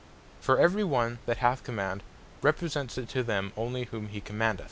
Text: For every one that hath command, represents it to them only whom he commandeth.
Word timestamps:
For 0.39 0.57
every 0.59 0.83
one 0.83 1.19
that 1.27 1.37
hath 1.37 1.61
command, 1.63 2.01
represents 2.41 2.97
it 2.97 3.07
to 3.09 3.21
them 3.21 3.53
only 3.55 3.83
whom 3.83 4.07
he 4.07 4.19
commandeth. 4.19 4.59